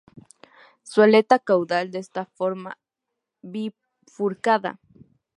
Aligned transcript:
Su 0.81 1.03
aleta 1.03 1.37
caudal 1.37 1.93
es 1.95 2.11
de 2.11 2.25
forma 2.25 2.79
bifurcada. 3.43 4.79